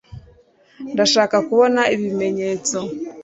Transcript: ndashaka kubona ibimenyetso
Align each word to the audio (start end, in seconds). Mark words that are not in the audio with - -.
ndashaka 0.93 1.35
kubona 1.47 1.81
ibimenyetso 1.95 2.79